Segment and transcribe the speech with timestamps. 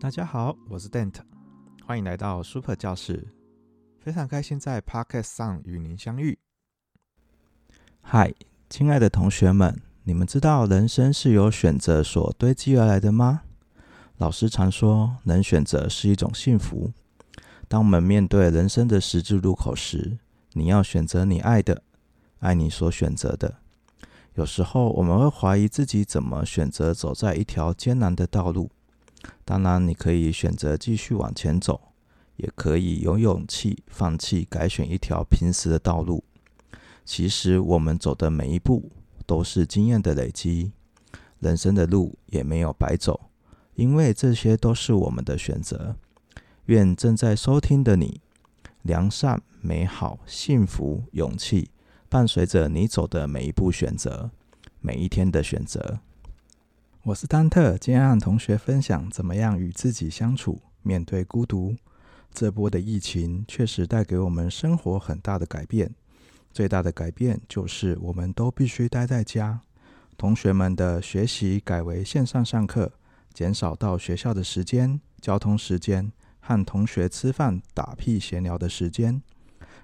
[0.00, 1.22] 大家好，我是 Dante，
[1.86, 3.26] 欢迎来到 Super 教室。
[4.00, 6.38] 非常开心在 Podcast 上与您相遇。
[8.02, 8.34] 嗨，
[8.68, 13.42] 亲爱的同学们，你们知道人生是由选择所堆积而来的吗？
[14.18, 16.92] 老师常说，能选择是一种幸福。
[17.66, 20.18] 当我们面对人生的十字路口时，
[20.52, 21.82] 你要选择你爱的，
[22.40, 23.56] 爱你所选择的。
[24.34, 28.70] 有时候我们会怀疑自己怎么选择走在一条艰难的道路。
[29.44, 31.92] 当然，你可以选择继续往前走，
[32.36, 36.24] 也可以有勇气放弃，改选一条平时的道路。
[37.04, 38.90] 其实，我们走的每一步
[39.26, 40.72] 都是经验的累积，
[41.40, 43.28] 人生的路也没有白走，
[43.74, 45.96] 因为这些都是我们的选择。
[46.66, 48.22] 愿正在收听的你，
[48.80, 51.68] 良善、美好、幸福、勇气，
[52.08, 54.30] 伴随着你走的每一步选择，
[54.80, 56.00] 每一天的选择。
[57.06, 61.76] 我是丹特，今天和同学分享怎么样与自己相处，面对孤独。
[62.32, 65.94] 这波的疫情确实带给我们生活很大的改变，
[66.50, 69.60] 最大的改变就是我们都必须待在家。
[70.16, 72.90] 同学们的学习改为线上上课，
[73.34, 76.10] 减少到学校的时间、交通时间，
[76.40, 79.20] 和同学吃饭、打屁闲聊的时间，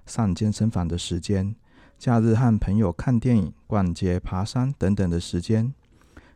[0.07, 1.55] 上健身房的时间，
[1.98, 5.75] 假日和朋友看电影、逛街、爬山等等的时间。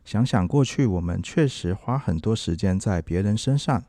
[0.05, 3.83] 想想过去，我们确实花很多时间在别人身上，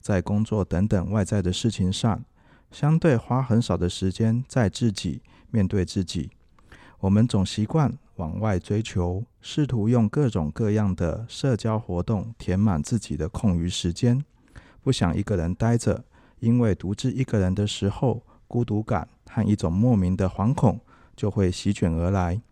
[0.00, 2.24] 在工作等等外在的事情上，
[2.72, 6.30] 相对花很少的时间在自己，面对自己。
[6.98, 14.24] 我们总习惯往外追求，试图用各种各样的社交活动填满自己的空余时间，
[14.82, 16.04] 不想一个人待着，
[16.40, 20.80] 因为独自一个人的时候，孤独感和一种莫名的惶恐
[21.14, 22.42] 就会席卷而来。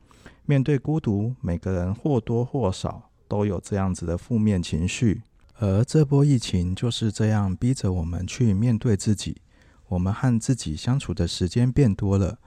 [0.46, 3.07] 面对孤独，每个人或多或少。
[3.28, 5.22] 都有这样子的负面情绪，
[5.58, 9.42] 而这波疫情就是这样逼着我们去面对自己。
[9.88, 12.38] 我们和自己相处的时间变多了，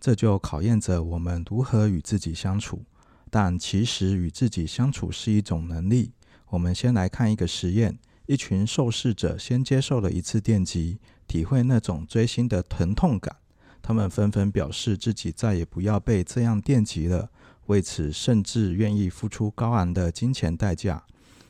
[0.00, 2.82] 这就考验着我们如何与自己相处。
[3.28, 6.12] 但其实与自己相处是一种能力。
[6.50, 13.36] 我们先来看一个实验：一群受试者先接受了一次电击，体会那种锥心的疼痛感。
[13.82, 17.30] 他们纷纷表示自己再也不要被这样电击了。
[17.66, 21.04] 为此，甚至愿意付出高昂的金钱代价。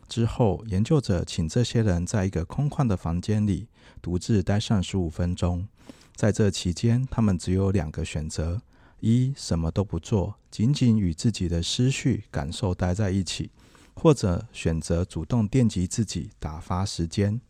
[0.09, 3.69] 之后，研究者请这些人在一个空旷的房间里
[4.00, 5.66] 独自待上十五分钟。
[6.15, 8.62] 在这期间，他们只有两个选择：
[9.00, 13.50] 一，什么都不做，仅仅与自己的思绪、感受待在一起；
[13.94, 17.41] 或者选择主动电击自己，打发时间。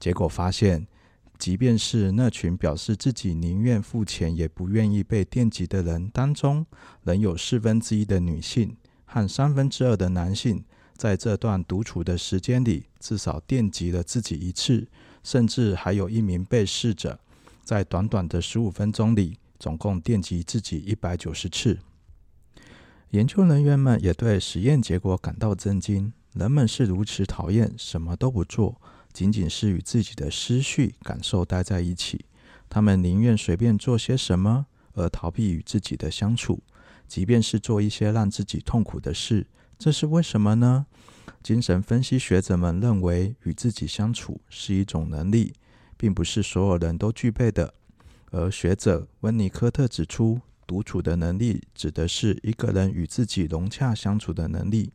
[0.00, 0.86] 结果发现，
[1.38, 6.66] 即便是那群表示自己宁愿付钱也不愿意被电击的人当中，
[7.04, 10.64] 仍有四分之一的女性和三分之二的男性，
[10.96, 14.88] 在这段独处的时间里，至少电击了自己一次，
[15.22, 17.20] 甚至还有一名被试者，
[17.62, 21.78] 在短短的十五分钟里，总共电击自己一百九十次。
[23.10, 28.80] 研究人员们也对实验结果感到震惊：人们是如此讨厌什么都不做。
[29.12, 32.24] 仅仅是与自己的思绪、感受待在一起，
[32.68, 36.62] 他们宁愿随便做些什么，而逃避与自己的相处，
[37.06, 39.46] 即便是做一些让自己痛苦的事。
[39.78, 40.86] 这是为什么呢？
[41.42, 45.52] 精神分析学者们认为，与自己相处是一种能力，
[45.96, 47.74] 并不是所有人都具备的。
[48.30, 54.92] 而学者温尼科特指出，独处的能力指的是一个人与自己融洽相处的能力。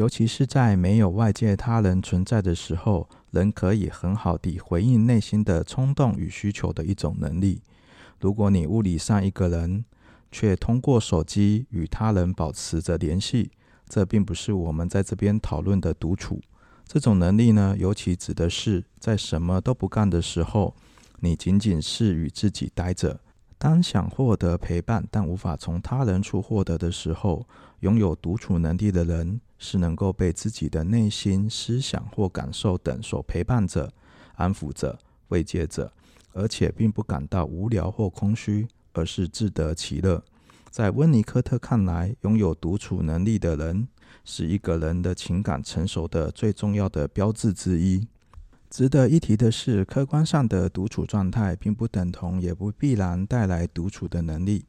[0.00, 7.60] 尤其是在没有外界他人存在的时候，人可以很好地回应内心的冲动与需求的一种能力。
[8.18, 9.84] 如果你物理上一个人，
[10.32, 13.50] 却通过手机与他人保持着联系，
[13.90, 16.40] 这并不是我们在这边讨论的独处。
[16.86, 20.74] 这种能力呢，尤其指的是在什么都不干的时候，
[21.18, 23.20] 你仅仅是与自己待着。
[23.58, 27.46] 当想获得陪伴，但无法从他人处获得的时候，
[27.80, 29.38] 拥有独处能力的人。
[29.60, 33.92] 是能够被自己的内心思想或感受等所陪伴着、
[34.34, 34.98] 安抚着、
[35.28, 35.92] 慰藉着，
[36.32, 40.24] 而且并不感到无聊或空虚，而是自得其乐。
[40.70, 43.86] 在温尼科特看来，拥有独处能力的人
[44.24, 48.08] 是一个人的情感成熟的最重要的标志之一。
[48.70, 54.64] 值得一提的是，客观上的独处状态并不等同，也不必然带来独处的能力。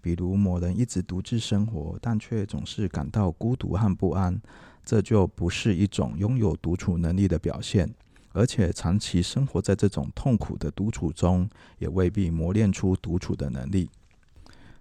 [0.00, 4.40] 比如某人一直独自生活，但却总是感到孤独和不安，
[4.84, 7.94] 这就不是一种拥有独处能力的表现。
[8.32, 13.90] 而且长期生活在这种痛苦的独处中，也未必磨练出独处的能力。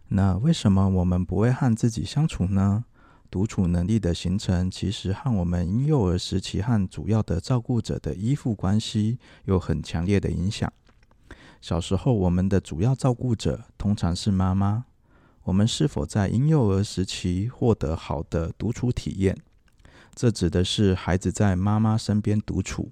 [0.10, 2.86] 那为什么我们不会和自己相处呢？
[3.32, 10.72] 独处能力的形成，其实和我们婴幼儿时期和主要的照顾者的依附关系有很强烈的影响。
[11.62, 14.86] 小时候，我们的主要照顾者通常是妈妈。
[15.50, 19.36] 我们是否在婴幼儿时期获得好的独处体验？
[20.14, 22.92] 这指的是孩子在妈妈身边独处，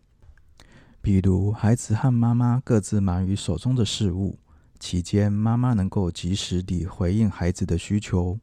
[1.00, 4.40] 比如孩子和妈妈各自忙于手中的事物，
[4.80, 8.40] 期间妈妈能够及时地回应孩子的需求，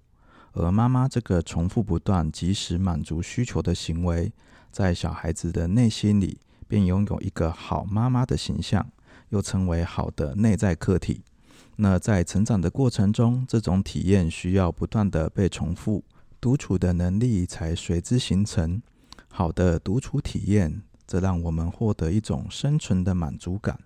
[0.52, 4.32] 而妈妈这个重复不断、及时满足需求的行为，
[4.70, 6.38] 在小孩子的内心里
[6.69, 8.87] 便拥有一个好妈妈的形象。
[9.31, 11.22] 又称为好的内在客体。
[11.76, 16.05] 那在成长的过程中，这种体验需要不断的被重复，
[16.41, 18.81] 独处的能力才随之形成。
[19.29, 23.81] 好的独处体验，则让我们获得一种生存的满足感。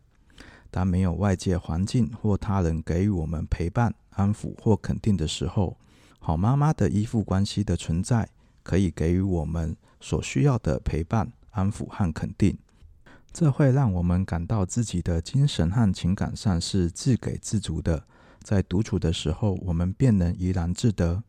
[0.71, 5.79] 当没有外界环境或他人给予我们陪伴、安抚或肯定的时候，
[6.19, 8.29] 好妈妈的依附关系的存在，
[8.63, 12.59] 可以给予我们所需要的陪伴、安抚和肯定。
[13.33, 18.05] 这会让我们感到自己的精神和情感上是自给自足的，
[18.43, 21.23] 在独处的时候，我们便能怡然自得。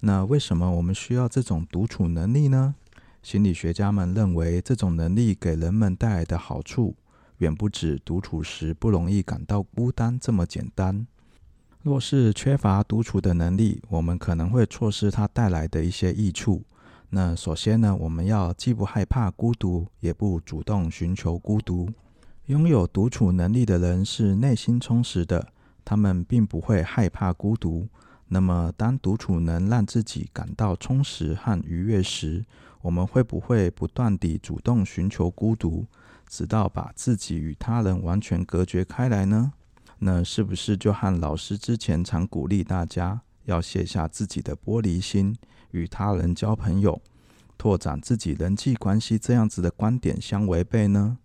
[0.00, 2.76] 那为什么我们需要这种独处能力呢？
[3.22, 6.94] 心理学家们认为，这种能力给人们带来的好处，
[7.38, 11.06] 远不止独处时不容易感到孤单这么简单。
[11.82, 16.62] 若是缺乏独处的能力，我们可能会错失它带来的一些益处。
[17.10, 21.88] 那首先呢，我们要既不害怕孤独，也不主动寻求孤独。
[22.46, 25.48] 拥有独处能力的人是内心充实的，
[25.84, 27.88] 他们并不会害怕孤独。
[28.28, 32.44] 那么，当独处能让自己感到充实和愉悦时，
[32.82, 35.86] 我们会不会不断地主动寻求孤独，
[36.28, 39.52] 直到把自己与他人完全隔绝开来呢？
[40.00, 45.34] 那是不是就和老师之前常鼓励大家要卸下自己的玻璃心？
[45.70, 47.00] 与他人交朋友、
[47.56, 51.18] 拓展自己人际关系，这样子的观点相违背呢？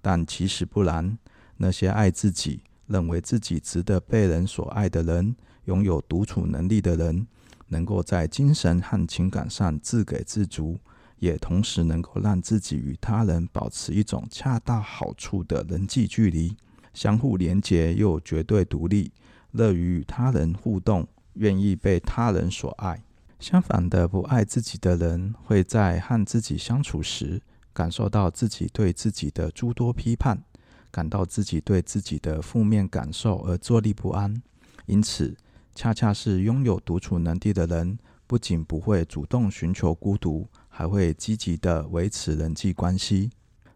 [0.00, 1.18] 但其实不然。
[1.56, 7.26] 那些爱自己、认为自己值得被人所爱的人，拥有独处能力的人，
[7.68, 10.78] 能够在精神和情感上自给自足，
[11.18, 16.56] 也同时能够让自己与他人保持一种恰到好处的人际距离，
[16.94, 19.12] 相互连结又绝对独立，
[19.50, 23.02] 乐于与他人互动，愿意被他人所爱。
[23.38, 27.40] 相反的，不爱自己的人会在和自己相处时，
[27.72, 30.42] 感受到自己对自己的诸多批判，
[30.90, 34.42] 感到自己对自己的负面感受而坐立不安。
[34.86, 35.36] 因此，
[35.74, 43.30] 恰恰是拥有独处能力的人，不仅不会主动寻求孤独，还会积极地维持人际关系。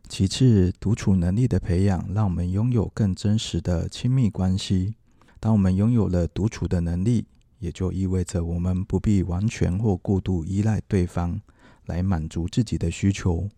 [0.07, 4.97] 其次，独处能力的培养，让我们拥有更真实的亲密关系。
[5.41, 7.27] 当我们拥有了独处的能力，
[7.65, 11.41] 也就意味着我们不必完全或过度依赖对方
[11.87, 13.49] 来满足自己的需求。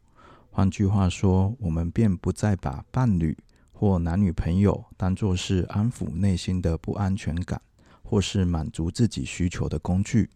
[0.49, 3.37] 换句话说，我们便不再把伴侣
[3.73, 7.61] 或男女朋友当作是安抚内心的不安全感，
[8.05, 10.31] 或是满足自己需求的工具。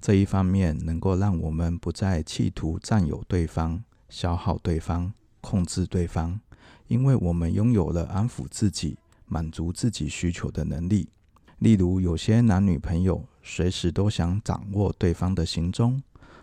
[0.00, 6.40] 这一方面能够让我们不再企图占有对方、消耗对方、控制对方，
[6.88, 11.08] 因为我们拥有了安抚自己、满足自己需求的能力。
[11.62, 16.02] 例如，有些男女朋友随时都想掌握对方的行踪，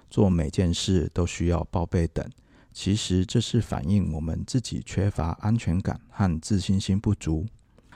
[0.10, 2.26] 做每件事都需要报备等。
[2.72, 7.46] 其实这是反映我们自己缺乏安全感和自信心不足。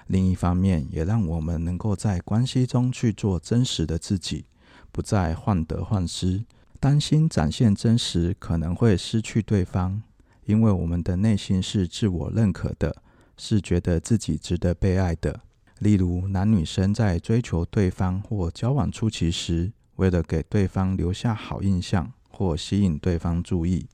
[0.08, 4.44] 另一方面，也让我们能够在关系中去做真实的自己，
[4.92, 6.44] 不再患得患失，
[6.82, 10.04] 担心展现真实可能会失去对方。
[10.44, 13.02] 因为我们的内心是自我认可的，
[13.38, 15.40] 是觉得自己值得被爱的。
[15.84, 23.86] 例如，男女生在追求对方或交往初期时，为了给对方留下好印象或吸引对方注意，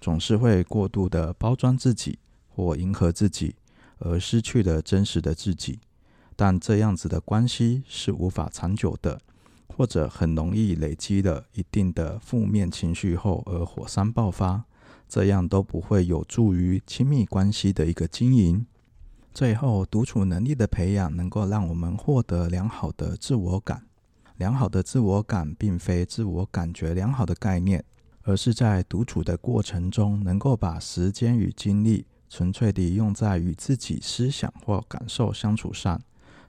[0.00, 3.54] 总是会过度的包装自己或迎合自己，
[3.98, 5.78] 而失去了真实的自己。
[6.34, 9.20] 但这样子的关系是无法长久的，
[9.68, 14.64] 或者很容易累积了一定的负面情绪后而火山爆发，
[15.06, 18.64] 这样都不会有助于亲密关系的一个经营。
[19.36, 23.84] 最后，独处能力的培养能够让我们获得良好的自我感。
[24.38, 27.84] 良好的自我感并非自我感觉良好的概念，
[28.22, 36.00] 而是在独处的过程中，能够把时间与精力纯粹地用在与自己思想或感受相处上。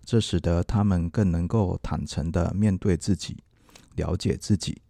[0.06, 3.36] 这使得他们更能够坦诚地面对自己，
[3.96, 4.82] 了解自己。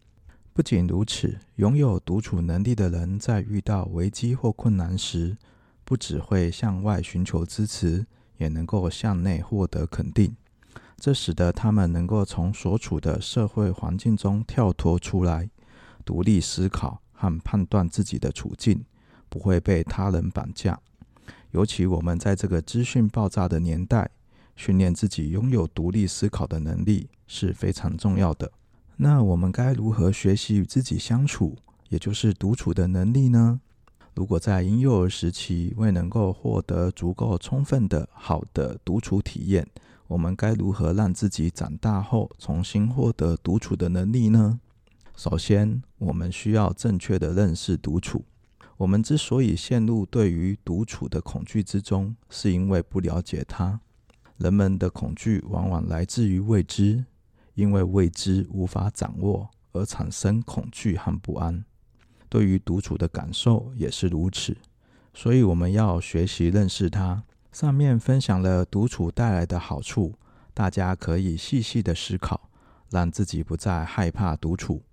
[0.54, 5.36] 不仅如此，拥有独处能力的人在遇到危机或困难时，
[5.88, 8.06] 不只会向外寻求支持，
[8.39, 10.36] 也能够向内获得肯定。
[10.98, 15.50] 这使得他们能够从所处的社会环境中跳脱出来，
[16.03, 18.84] 独立思考和判断自己的处境，
[19.29, 20.77] 不会被他人绑架。
[21.51, 24.10] 尤其我们在这个资讯爆炸的年代，
[24.58, 28.51] 训练自己拥有独立思考的能力是非常重要的。
[28.98, 31.56] 那我们该如何学习与自己相处，
[31.88, 33.62] 也就是独处的能力呢？
[34.18, 39.68] 如果在婴幼儿时期未能够获得足够充分的好的独处体验，
[40.08, 44.60] 我们该如何让自己长大后重新获得独处的能力呢？
[45.16, 48.26] 首先，我们需要正确的认识独处。
[48.78, 53.80] 我们之所以陷入对于独处的恐惧之中，是因为不了解它。
[54.38, 57.06] 人们的恐惧往往来自于未知，
[57.54, 61.64] 因为未知无法掌握而产生恐惧和不安。
[62.29, 64.57] 对于独处的感受也是如此，
[65.13, 67.24] 所以我们要学习认识它。
[67.51, 70.13] 上面分享了独处带来的好处，
[70.53, 72.50] 大家可以细细的思考，
[72.89, 74.84] 让自己不再害怕独处。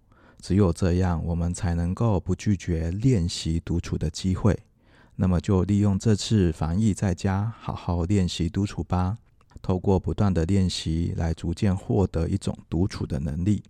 [0.40, 4.58] 只有这样，我们才能够不拒绝练习独处的机会。
[5.16, 9.18] 那么，就利用这次防疫在家，好好练习独处吧。
[9.62, 13.62] 透过不断的练习，来逐渐获得一种独处的能力，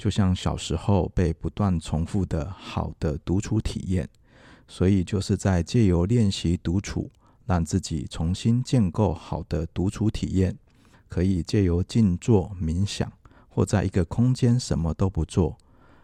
[0.00, 4.08] 就像小时候被不断重复的好的独处体验。
[4.66, 7.10] 所以，就是在借由练习独处，
[7.44, 10.56] 让自己重新建构好的独处体验。
[11.06, 13.12] 可以借由静坐、冥想，
[13.50, 15.58] 或在一个空间什么都不做。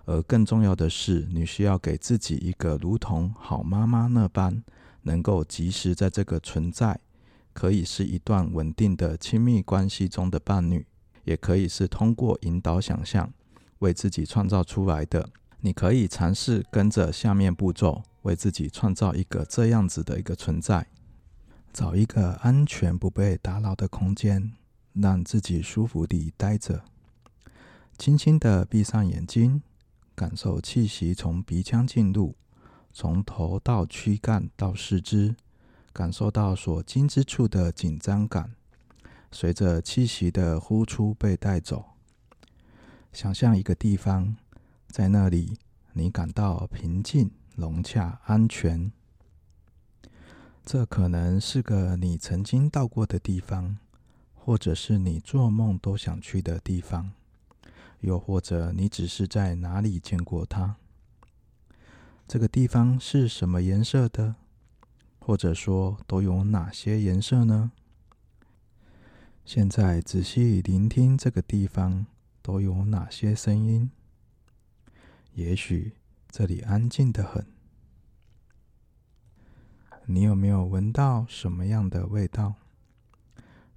[0.04, 4.62] 而更重要的是，你需要给自己一个如同好妈妈那般，
[5.04, 7.00] 能够及时在这个存在，
[7.54, 10.84] 可以是一段稳定的亲密关系中的伴侣，
[11.24, 13.32] 也可以是通过引导想象
[13.78, 15.28] 为自己创造出来的。
[15.60, 20.86] 你可以尝试跟着下面步骤，为自己创造一个这样子的一个存在：
[21.72, 24.52] 找一个安全不被打扰的空间，
[24.92, 26.84] 让自己舒服地待着，
[27.98, 29.62] 轻轻地闭上眼睛。
[30.14, 32.34] 感受气息从鼻腔进入，
[32.90, 35.36] 从头到躯干到四肢，
[35.92, 38.54] 感受到所经之处的紧张感，
[39.30, 41.95] 随着气息的呼出被带走。
[43.16, 44.36] 想象一个地方，
[44.88, 45.56] 在那里
[45.94, 48.92] 你感到平静、融洽、安全。
[50.66, 53.78] 这可能是个你曾经到过的地方，
[54.34, 57.12] 或者是你做梦都想去的地方。
[58.00, 60.76] 又或者你只是在哪里见过它？
[62.28, 64.34] 这个地方是什么颜色的？
[65.18, 67.72] 或者说都有哪些颜色呢？
[69.46, 72.04] 现在仔细聆听这个地方
[72.46, 73.90] 都有哪些声音？
[75.34, 75.94] 也许
[76.28, 77.44] 这里安静得很。
[80.04, 82.54] 你有没有闻到什么样的味道？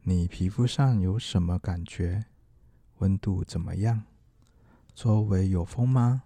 [0.03, 2.25] 你皮肤上有什么感觉？
[2.99, 4.03] 温度怎么样？
[4.93, 6.21] 周围有风吗？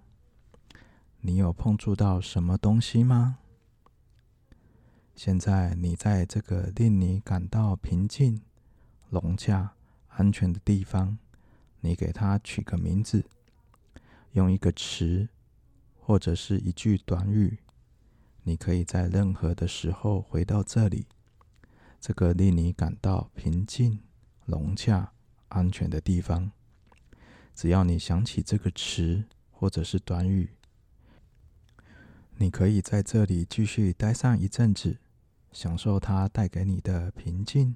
[1.22, 3.38] 你有碰触到什么东西吗？
[5.16, 8.42] 现在你在这个令你感到平静、
[9.10, 9.76] 融洽、
[10.10, 11.18] 安全的地方，
[11.86, 13.26] 你给它取个名字，
[14.32, 15.28] 用一个词
[16.00, 17.60] 或者是一句短语。
[18.44, 21.06] 你可以在任何的时候回到这里，
[22.00, 24.00] 这个令你感到平静、
[24.46, 25.12] 融洽、
[25.50, 26.52] 安全的地方。
[27.54, 30.52] 只要你想起这个词或者是短语，
[32.38, 35.00] 你可以在这里继续待上一阵子，
[35.52, 37.76] 享受它带给你的平静、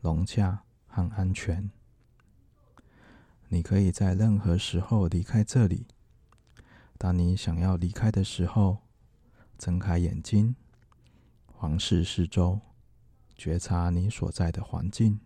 [0.00, 1.70] 融洽和安全。
[3.52, 5.86] 你可以在任何时候离开这里。
[6.96, 8.78] 当你想要离开的时候，
[9.58, 10.56] 睁开眼睛，
[11.44, 12.60] 环视四周，
[13.36, 15.20] 觉察你所在的环境。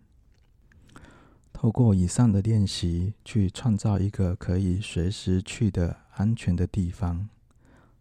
[1.52, 7.28] 透过以上的练习，去创造一个可以随时去的安全的地方，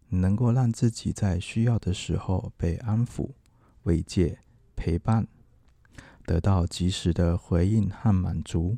[0.08, 3.30] 能够让自己在需要的时候被安抚、
[3.84, 4.40] 慰藉、
[4.74, 5.28] 陪伴，
[6.24, 8.76] 得到及时的回应和满足。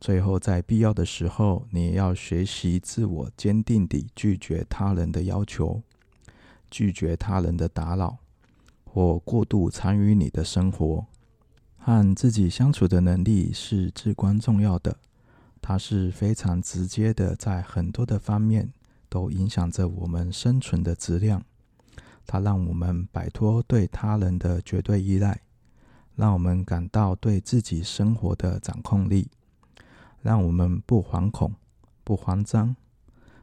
[0.00, 5.82] 最后，在必要的时候，你也要学习自我坚定地拒绝他人的要求，
[6.70, 8.18] 拒绝他人的打扰，
[8.84, 11.04] 或过度参与你的生活。
[11.76, 14.96] 和自己相处的能力是至关重要的，
[15.60, 18.72] 它是非常直接的，在很多的方面
[19.08, 21.42] 都影响着我们生存的质量。
[22.26, 25.40] 它让我们摆脱对他人的绝对依赖，
[26.14, 29.28] 让我们感到对自己生活的掌控力，
[30.22, 31.54] 让我们不惶恐、
[32.04, 32.74] 不慌张。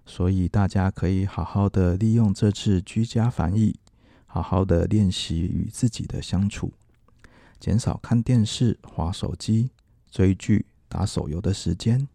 [0.06, 3.76] 所以大家可以好好的利用这次居家防疫，
[4.28, 6.72] 好好的练习与自己的相处。
[7.60, 9.72] 减少看电视、滑手机、
[10.12, 12.08] 追剧、打手游的时间，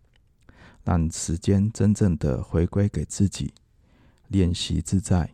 [0.84, 3.52] 让时间真正的回归给自己，
[4.28, 5.30] 练习自在、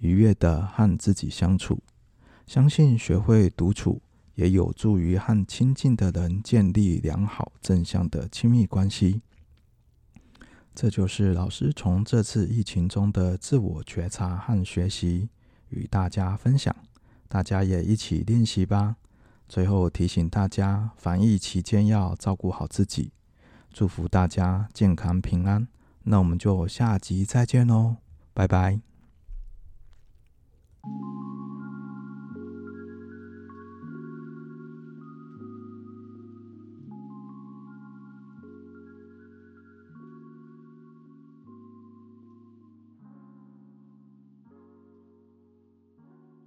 [0.00, 1.78] 愉悦的和自己相处。
[2.46, 4.02] 相信学会独处，
[4.34, 9.22] 也有助于和亲近的人建立良好正向的亲密关系。
[10.74, 15.28] 这就是老师从这次疫情中的自我觉察和学习，
[15.68, 16.74] 与大家分享。
[17.28, 18.96] 大家也一起练习吧。
[19.48, 23.12] 最后提醒大家，防疫期间要照顾好自己。
[23.70, 25.68] 祝福大家健康平安。
[26.04, 27.96] 那我们就下集再见喽，
[28.32, 28.80] 拜拜。